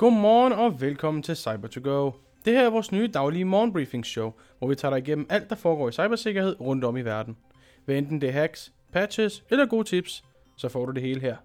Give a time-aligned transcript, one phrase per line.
[0.00, 2.10] Godmorgen og velkommen til cyber to go
[2.44, 5.88] Det her er vores nye daglige morgenbriefingsshow, hvor vi tager dig igennem alt, der foregår
[5.88, 7.36] i cybersikkerhed rundt om i verden.
[7.84, 10.24] Hvad enten det er hacks, patches eller gode tips,
[10.56, 11.36] så får du det hele her.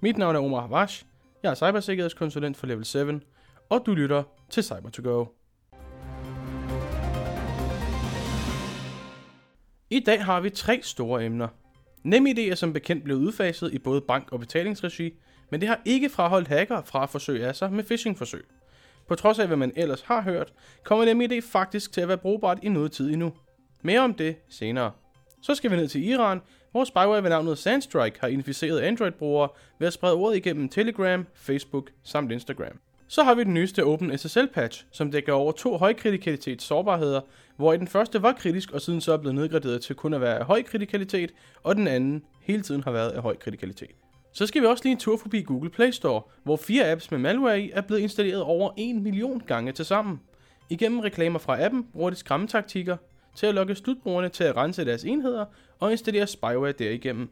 [0.00, 1.04] Mit navn er Omar Havash,
[1.42, 2.98] jeg er cybersikkerhedskonsulent for Level 7,
[3.68, 5.24] og du lytter til cyber to go
[9.90, 11.48] I dag har vi tre store emner.
[12.02, 15.12] NemID er som bekendt blevet udfaset i både bank- og betalingsregi,
[15.50, 18.44] men det har ikke fraholdt hacker fra at forsøge af sig med phishing-forsøg.
[19.08, 20.52] På trods af, hvad man ellers har hørt,
[20.84, 23.32] kommer NemID faktisk til at være brugbart i noget tid endnu.
[23.82, 24.90] Mere om det senere.
[25.42, 29.86] Så skal vi ned til Iran, hvor spyware ved navnet Sandstrike har inficeret Android-brugere ved
[29.86, 32.78] at sprede ordet igennem Telegram, Facebook samt Instagram.
[33.08, 37.20] Så har vi den nyeste OpenSSL-patch, som dækker over to højkritikalitets sårbarheder,
[37.56, 40.38] hvor den første var kritisk og siden så er blevet nedgraderet til kun at være
[40.38, 41.30] af høj kritikalitet,
[41.62, 44.03] og den anden hele tiden har været af høj kritikalitet.
[44.34, 47.18] Så skal vi også lige en tur forbi Google Play Store, hvor fire apps med
[47.18, 50.20] malware i er blevet installeret over 1 million gange til sammen.
[50.70, 52.96] Igennem reklamer fra appen bruger de skræmmetaktikker
[53.36, 55.44] til at lokke slutbrugerne til at rense deres enheder
[55.80, 57.28] og installere spyware derigennem.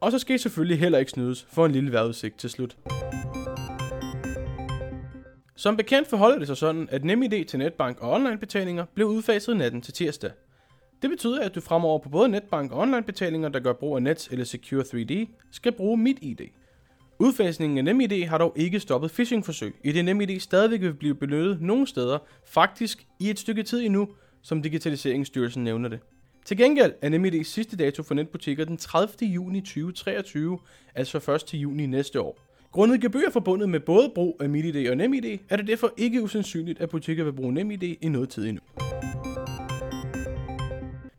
[0.00, 2.76] Og så skal I selvfølgelig heller ikke snydes for en lille vejrudsigt til slut.
[5.56, 9.82] Som bekendt forholder det sig sådan, at NemID til netbank og onlinebetalinger blev udfaset natten
[9.82, 10.30] til tirsdag.
[11.02, 14.28] Det betyder, at du fremover på både netbank og onlinebetalinger, der gør brug af Nets
[14.28, 16.40] eller Secure 3D, skal bruge MitID.
[17.18, 21.60] Udfasningen af NemID har dog ikke stoppet phishing-forsøg, i det NemID stadigvæk vil blive benyttet
[21.60, 24.08] nogle steder, faktisk i et stykke tid endnu,
[24.42, 26.00] som Digitaliseringsstyrelsen nævner det.
[26.44, 29.28] Til gengæld er NemIDs sidste dato for netbutikker den 30.
[29.28, 30.58] juni 2023,
[30.94, 32.38] altså først til juni næste år.
[32.72, 36.80] Grundet gebyr forbundet med både brug af MitID og NemID, er det derfor ikke usandsynligt,
[36.80, 38.83] at butikker vil bruge NemID i noget tid endnu.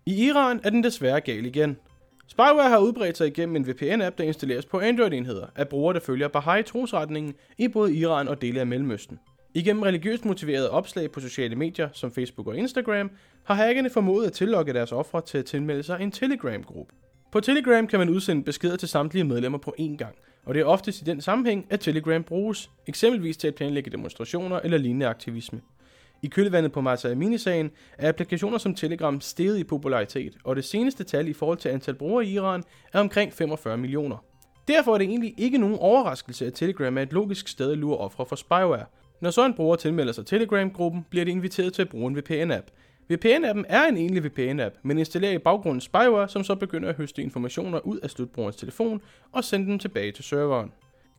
[0.08, 1.78] I Iran er den desværre gal igen.
[2.28, 6.28] Spyware har udbredt sig igennem en VPN-app, der installeres på Android-enheder af brugere, der følger
[6.28, 9.20] Baha'i-trosretningen i både Iran og dele af Mellemøsten.
[9.54, 13.12] Igennem religiøst motiverede opslag på sociale medier som Facebook og Instagram,
[13.44, 16.94] har hackerne formået at tillokke deres ofre til at tilmelde sig en Telegram-gruppe.
[17.32, 20.16] På Telegram kan man udsende beskeder til samtlige medlemmer på én gang,
[20.46, 24.60] og det er oftest i den sammenhæng, at Telegram bruges, eksempelvis til at planlægge demonstrationer
[24.60, 25.62] eller lignende aktivisme.
[26.26, 31.04] I kølvandet på Martha Amini-sagen er applikationer som Telegram steget i popularitet, og det seneste
[31.04, 32.64] tal i forhold til antal brugere i Iran
[32.94, 34.18] er omkring 45 millioner.
[34.68, 37.98] Derfor er det egentlig ikke nogen overraskelse, at Telegram er et logisk sted at lure
[37.98, 38.86] ofre for spyware.
[39.22, 42.68] Når så en bruger tilmelder sig Telegram-gruppen, bliver de inviteret til at bruge en VPN-app.
[43.14, 47.22] VPN-appen er en egentlig VPN-app, men installerer i baggrunden spyware, som så begynder at høste
[47.22, 50.72] informationer ud af slutbrugerens telefon og sende dem tilbage til serveren.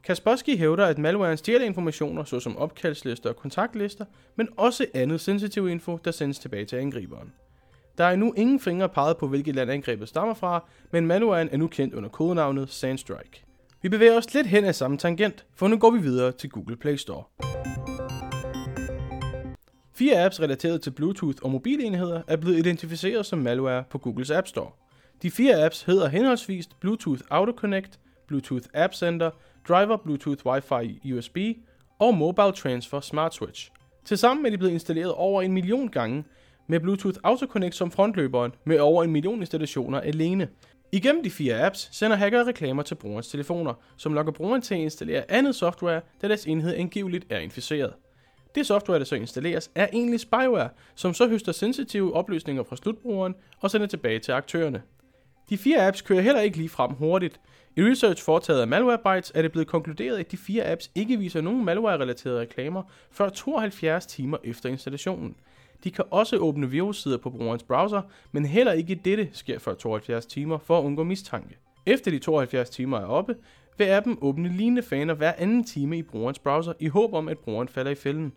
[0.07, 4.05] Kaspersky hævder, at malwaren stjæler informationer såsom opkaldslister og kontaktlister,
[4.37, 7.33] men også andet sensitiv info, der sendes tilbage til angriberen.
[7.99, 11.57] Der er endnu ingen fingre peget på, hvilket land angrebet stammer fra, men malwaren er
[11.57, 13.45] nu kendt under kodenavnet Sandstrike.
[13.83, 16.77] Vi bevæger os lidt hen ad samme tangent, for nu går vi videre til Google
[16.77, 17.23] Play Store.
[19.95, 24.47] Fire apps relateret til Bluetooth og mobilenheder er blevet identificeret som malware på Googles App
[24.47, 24.71] Store.
[25.23, 29.31] De fire apps hedder henholdsvis Bluetooth AutoConnect, Bluetooth App Center,
[29.69, 31.37] Driver Bluetooth Wi-Fi USB
[31.99, 33.71] og Mobile Transfer Smart Switch.
[34.05, 36.25] Tilsammen er de blevet installeret over en million gange,
[36.67, 40.49] med Bluetooth AutoConnect som frontløberen med over en million installationer alene.
[40.93, 44.81] Igennem de fire apps sender hacker reklamer til brugerens telefoner, som lokker brugeren til at
[44.81, 47.93] installere andet software, da deres enhed angiveligt er inficeret.
[48.55, 53.35] Det software, der så installeres, er egentlig spyware, som så høster sensitive oplysninger fra slutbrugeren
[53.61, 54.83] og sender tilbage til aktørerne.
[55.51, 57.41] De fire apps kører heller ikke lige frem hurtigt.
[57.79, 61.41] I research foretaget af Malwarebytes er det blevet konkluderet, at de fire apps ikke viser
[61.41, 65.37] nogen malware-relaterede reklamer før 72 timer efter installationen.
[65.85, 70.27] De kan også åbne virussider på brugerens browser, men heller ikke dette sker før 72
[70.27, 71.59] timer for at undgå mistanke.
[71.87, 73.37] Efter de 72 timer er oppe,
[73.79, 77.39] vil appen åbne lignende faner hver anden time i brugerens browser i håb om, at
[77.39, 78.33] brugeren falder i fælden.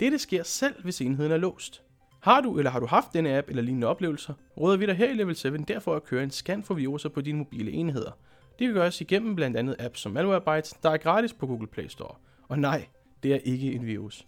[0.00, 1.82] Dette sker selv, hvis enheden er låst.
[2.20, 5.10] Har du eller har du haft denne app eller lignende oplevelser, råder vi dig her
[5.10, 8.10] i Level 7 derfor at køre en scan for viruser på dine mobile enheder.
[8.58, 11.86] Det kan gøres igennem blandt andet apps som Malwarebytes, der er gratis på Google Play
[11.88, 12.14] Store.
[12.48, 12.86] Og nej,
[13.22, 14.26] det er ikke en virus.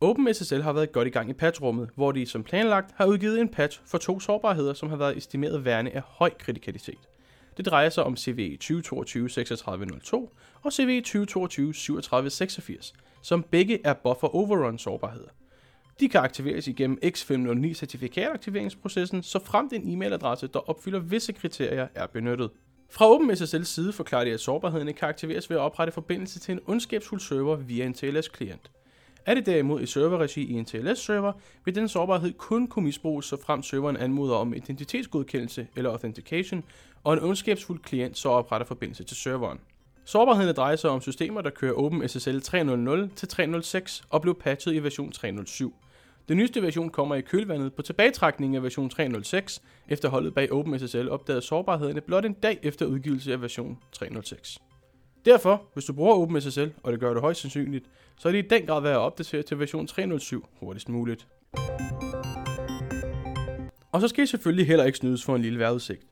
[0.00, 3.48] OpenSSL har været godt i gang i patchrummet, hvor de som planlagt har udgivet en
[3.48, 7.08] patch for to sårbarheder, som har været estimeret værende af høj kritikalitet.
[7.56, 10.32] Det drejer sig om CVE 2022 3602
[10.62, 15.28] og CVE 2022 3786, som begge er buffer overrun sårbarheder.
[16.00, 22.06] De kan aktiveres igennem X509 certifikataktiveringsprocessen, så fremt en e-mailadresse, der opfylder visse kriterier, er
[22.06, 22.50] benyttet.
[22.90, 26.60] Fra OpenSSL's side forklarer de, at sårbarhederne kan aktiveres ved at oprette forbindelse til en
[26.66, 28.70] ondskabsfuld server via en TLS-klient.
[29.26, 31.32] Er det derimod i serverregi i en TLS-server,
[31.64, 36.64] vil den sårbarhed kun kunne misbruges, så frem serveren anmoder om identitetsgodkendelse eller authentication,
[37.04, 39.58] og en ondskabsfuld klient så opretter forbindelse til serveren.
[40.04, 44.78] Sårbarheden drejer sig om systemer, der kører OpenSSL 3.0.0 til 3.0.6 og blev patchet i
[44.78, 45.87] version 3.0.7.
[46.28, 51.08] Den nyeste version kommer i kølvandet på tilbagetrækningen af version 3.0.6, efter holdet bag OpenSSL
[51.08, 54.58] opdagede sårbarhederne blot en dag efter udgivelse af version 3.0.6.
[55.24, 57.84] Derfor, hvis du bruger OpenSSL, og det gør du højst sandsynligt,
[58.18, 61.26] så er det i den grad værd at opdatere til version 3.0.7 hurtigst muligt.
[63.92, 66.02] Og så skal I selvfølgelig heller ikke snydes for en lille vejrudsigt.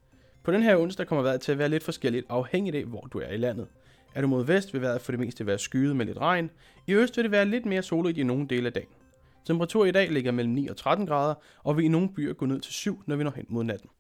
[0.43, 3.19] På den her onsdag kommer vejret til at være lidt forskelligt afhængigt af, hvor du
[3.19, 3.67] er i landet.
[4.15, 6.51] Er du mod vest, vil vejret for det meste være skyet med lidt regn.
[6.87, 8.89] I øst vil det være lidt mere soligt i nogle dele af dagen.
[9.47, 11.35] Temperatur i dag ligger mellem 9 og 13 grader,
[11.65, 13.91] og vil i nogle byer gå ned til 7, når vi når hen mod natten.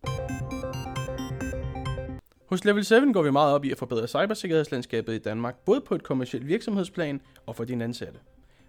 [2.47, 5.95] Hos Level 7 går vi meget op i at forbedre cybersikkerhedslandskabet i Danmark, både på
[5.95, 8.19] et kommersielt virksomhedsplan og for dine ansatte.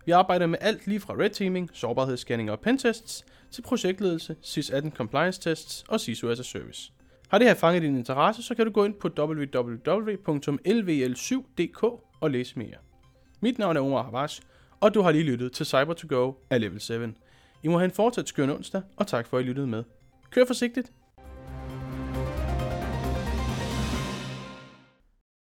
[0.05, 5.41] Vi arbejder med alt lige fra red teaming, sårbarhedsscanning og pentests, til projektledelse, SIS-18 compliance
[5.41, 6.91] tests og CISO as a service.
[7.29, 11.83] Har det her fanget din interesse, så kan du gå ind på www.lvl7.dk
[12.21, 12.77] og læse mere.
[13.41, 14.41] Mit navn er Omar Havash,
[14.79, 16.93] og du har lige lyttet til cyber to go af Level 7.
[17.63, 19.83] I må have en fortsat skøn onsdag, og tak for at I lyttede med.
[20.29, 20.91] Kør forsigtigt,